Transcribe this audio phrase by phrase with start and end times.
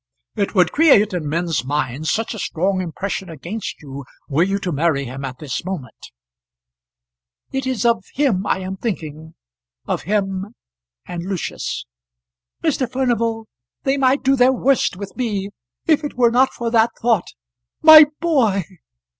[0.35, 4.71] "It would create in men's minds such a strong impression against you, were you to
[4.71, 6.09] marry him at this moment!"
[7.51, 9.35] "It is of him I am thinking;
[9.85, 10.55] of him
[11.05, 11.85] and Lucius.
[12.63, 12.91] Mr.
[12.91, 13.45] Furnival,
[13.83, 15.51] they might do their worst with me,
[15.85, 17.27] if it were not for that thought.
[17.83, 18.63] My boy!"